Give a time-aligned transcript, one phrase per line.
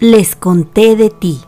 [0.00, 1.40] Les conté de ti.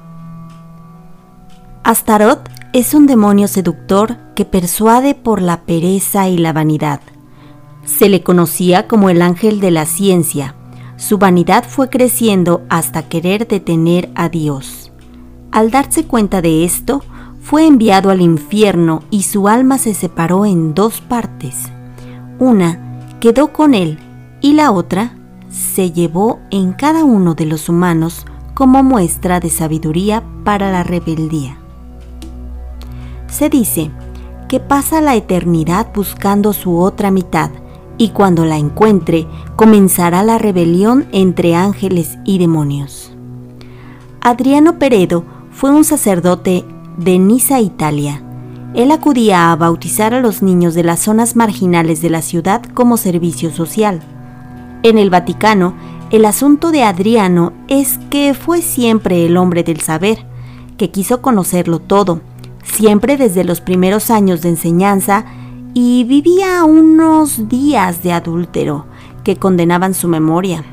[1.85, 7.01] Astaroth es un demonio seductor que persuade por la pereza y la vanidad.
[7.85, 10.57] Se le conocía como el ángel de la ciencia.
[11.01, 14.93] Su vanidad fue creciendo hasta querer detener a Dios.
[15.51, 17.03] Al darse cuenta de esto,
[17.41, 21.57] fue enviado al infierno y su alma se separó en dos partes.
[22.39, 23.99] Una quedó con él
[24.43, 25.17] y la otra
[25.49, 31.57] se llevó en cada uno de los humanos como muestra de sabiduría para la rebeldía.
[33.27, 33.91] Se dice
[34.51, 37.51] que pasa la eternidad buscando su otra mitad
[38.01, 43.13] y cuando la encuentre comenzará la rebelión entre ángeles y demonios.
[44.23, 46.65] Adriano Peredo fue un sacerdote
[46.97, 48.23] de Niza, Italia.
[48.73, 52.97] Él acudía a bautizar a los niños de las zonas marginales de la ciudad como
[52.97, 54.01] servicio social.
[54.83, 55.75] En el Vaticano,
[56.11, 60.25] el asunto de Adriano es que fue siempre el hombre del saber,
[60.79, 62.23] que quiso conocerlo todo,
[62.63, 65.27] siempre desde los primeros años de enseñanza,
[65.75, 68.87] y vivía unos días de adúltero
[69.25, 70.65] que condenaban su memoria.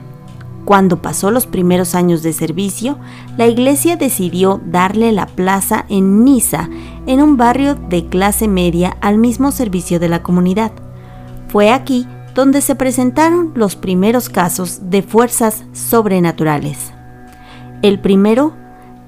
[0.66, 2.98] Cuando pasó los primeros años de servicio,
[3.38, 6.70] la iglesia decidió darle la plaza en Niza,
[7.06, 10.74] en un barrio de clase media al mismo servicio de la comunidad.
[11.48, 16.92] Fue aquí donde se presentaron los primeros casos de fuerzas sobrenaturales.
[17.82, 18.54] El primero,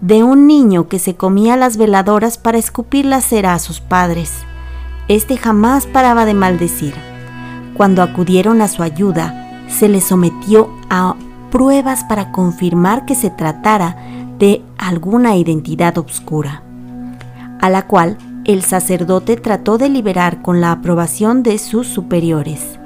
[0.02, 4.46] de un niño que se comía las veladoras para escupir la cera a sus padres.
[5.10, 6.94] Este jamás paraba de maldecir.
[7.74, 11.16] Cuando acudieron a su ayuda, se le sometió a
[11.50, 13.98] pruebas para confirmar que se tratara
[14.38, 16.62] de alguna identidad obscura,
[17.60, 22.80] a la cual el sacerdote trató de liberar con la aprobación de sus superiores.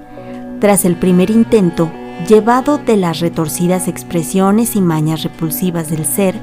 [0.61, 1.91] Tras el primer intento,
[2.29, 6.39] llevado de las retorcidas expresiones y mañas repulsivas del ser,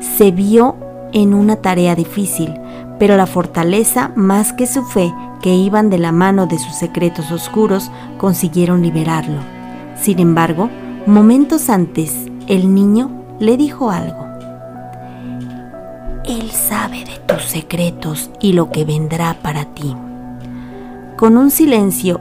[0.00, 0.74] se vio
[1.12, 2.52] en una tarea difícil,
[3.00, 5.12] pero la fortaleza más que su fe,
[5.42, 9.40] que iban de la mano de sus secretos oscuros, consiguieron liberarlo.
[10.00, 10.70] Sin embargo,
[11.06, 12.14] momentos antes,
[12.46, 14.24] el niño le dijo algo.
[16.24, 19.96] Él sabe de tus secretos y lo que vendrá para ti.
[21.16, 22.20] Con un silencio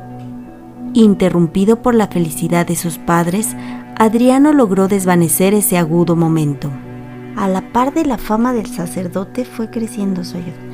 [0.94, 3.56] Interrumpido por la felicidad de sus padres,
[3.97, 6.72] Adriano logró desvanecer ese agudo momento.
[7.35, 10.69] A la par de la fama del sacerdote fue creciendo su ayuda.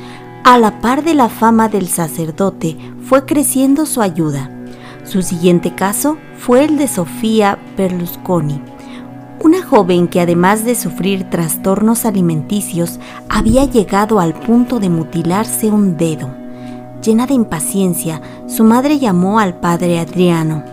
[0.48, 4.52] A la par de la fama del sacerdote fue creciendo su ayuda.
[5.04, 8.62] Su siguiente caso fue el de Sofía Berlusconi,
[9.44, 15.98] una joven que además de sufrir trastornos alimenticios había llegado al punto de mutilarse un
[15.98, 16.30] dedo.
[17.04, 20.64] Llena de impaciencia, su madre llamó al padre Adriano.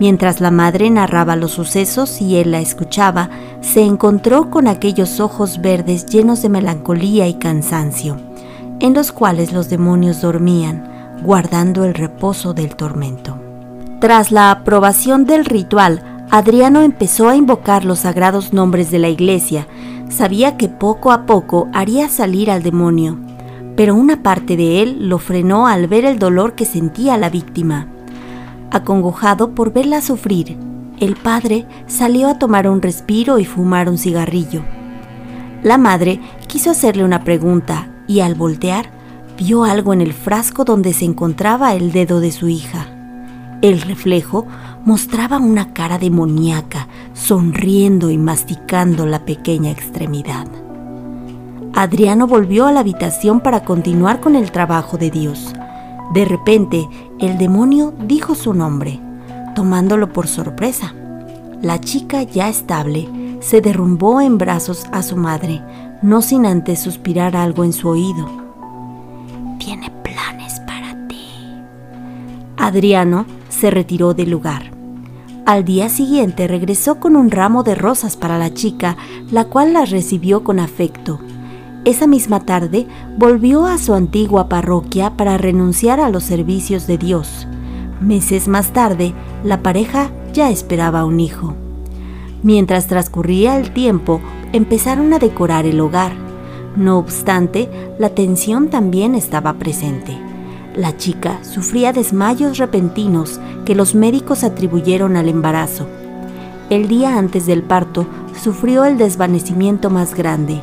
[0.00, 3.28] Mientras la madre narraba los sucesos y él la escuchaba,
[3.60, 8.16] se encontró con aquellos ojos verdes llenos de melancolía y cansancio,
[8.80, 13.38] en los cuales los demonios dormían, guardando el reposo del tormento.
[14.00, 19.66] Tras la aprobación del ritual, Adriano empezó a invocar los sagrados nombres de la iglesia.
[20.08, 23.18] Sabía que poco a poco haría salir al demonio
[23.76, 27.86] pero una parte de él lo frenó al ver el dolor que sentía la víctima.
[28.70, 30.56] Acongojado por verla sufrir,
[30.98, 34.62] el padre salió a tomar un respiro y fumar un cigarrillo.
[35.62, 38.90] La madre quiso hacerle una pregunta y al voltear
[39.38, 42.86] vio algo en el frasco donde se encontraba el dedo de su hija.
[43.62, 44.46] El reflejo
[44.84, 50.46] mostraba una cara demoníaca, sonriendo y masticando la pequeña extremidad.
[51.74, 55.52] Adriano volvió a la habitación para continuar con el trabajo de Dios.
[56.14, 56.88] De repente,
[57.18, 59.00] el demonio dijo su nombre,
[59.54, 60.94] tomándolo por sorpresa.
[61.60, 63.08] La chica, ya estable,
[63.40, 65.60] se derrumbó en brazos a su madre,
[66.02, 68.28] no sin antes suspirar algo en su oído.
[69.58, 71.26] Tiene planes para ti.
[72.56, 74.70] Adriano se retiró del lugar.
[75.46, 78.96] Al día siguiente regresó con un ramo de rosas para la chica,
[79.30, 81.20] la cual las recibió con afecto
[81.86, 87.46] esa misma tarde volvió a su antigua parroquia para renunciar a los servicios de Dios.
[88.00, 89.14] Meses más tarde,
[89.44, 91.54] la pareja ya esperaba un hijo.
[92.42, 94.20] Mientras transcurría el tiempo,
[94.52, 96.12] empezaron a decorar el hogar.
[96.76, 100.16] No obstante, la tensión también estaba presente.
[100.76, 105.86] La chica sufría desmayos repentinos que los médicos atribuyeron al embarazo.
[106.68, 108.06] El día antes del parto
[108.38, 110.60] sufrió el desvanecimiento más grande.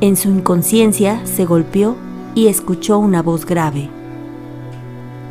[0.00, 1.96] En su inconsciencia se golpeó
[2.34, 3.90] y escuchó una voz grave.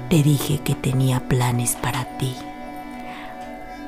[0.09, 2.35] Te dije que tenía planes para ti.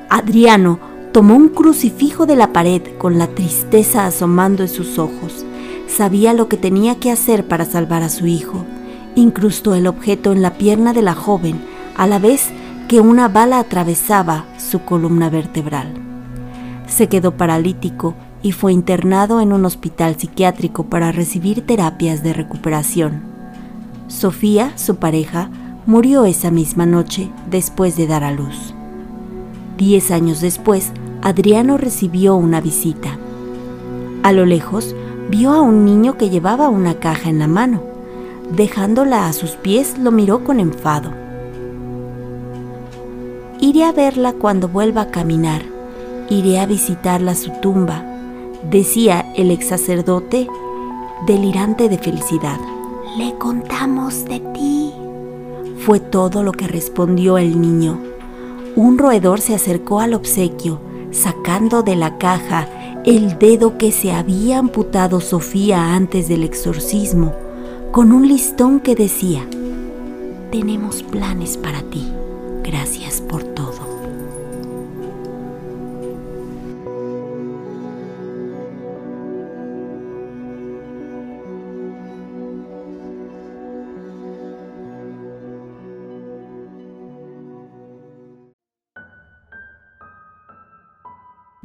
[0.08, 0.78] Adriano
[1.12, 5.44] tomó un crucifijo de la pared con la tristeza asomando en sus ojos.
[5.86, 8.64] Sabía lo que tenía que hacer para salvar a su hijo.
[9.14, 11.60] Incrustó el objeto en la pierna de la joven
[11.96, 12.48] a la vez
[12.88, 15.92] que una bala atravesaba su columna vertebral.
[16.86, 23.22] Se quedó paralítico y fue internado en un hospital psiquiátrico para recibir terapias de recuperación.
[24.08, 25.50] Sofía, su pareja,
[25.84, 28.71] murió esa misma noche después de dar a luz.
[29.76, 30.92] Diez años después,
[31.22, 33.16] Adriano recibió una visita.
[34.22, 34.94] A lo lejos,
[35.30, 37.82] vio a un niño que llevaba una caja en la mano.
[38.54, 41.10] Dejándola a sus pies, lo miró con enfado.
[43.60, 45.62] Iré a verla cuando vuelva a caminar.
[46.28, 48.04] Iré a visitarla a su tumba,
[48.70, 50.48] decía el ex sacerdote,
[51.26, 52.58] delirante de felicidad.
[53.16, 54.92] Le contamos de ti.
[55.78, 58.11] Fue todo lo que respondió el niño.
[58.74, 60.80] Un roedor se acercó al obsequio,
[61.10, 62.68] sacando de la caja
[63.04, 67.34] el dedo que se había amputado Sofía antes del exorcismo,
[67.90, 69.46] con un listón que decía,
[70.50, 72.10] tenemos planes para ti,
[72.62, 73.91] gracias por todo.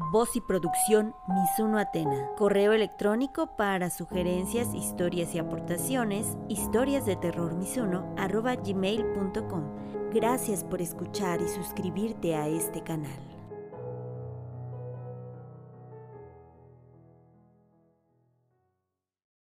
[0.09, 2.29] Voz y producción Misuno Atena.
[2.37, 7.53] Correo electrónico para sugerencias, historias y aportaciones, historias de terror
[8.63, 9.63] gmail.com.
[10.13, 13.36] Gracias por escuchar y suscribirte a este canal.